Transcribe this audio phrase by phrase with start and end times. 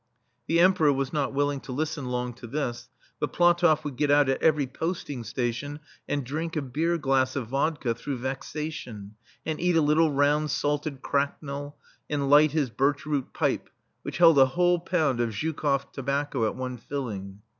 [0.49, 4.41] TheEmperor was not willing to listen long to this, but Platoff would get out at
[4.41, 9.13] every posting station, and drink a beer glass of vodka through vexation,
[9.45, 11.75] and eat a little round salted cracknel,
[12.09, 13.69] and light his birch root pipe,
[14.01, 17.41] which held a whole pound of Zhukoff tobacco at one filling.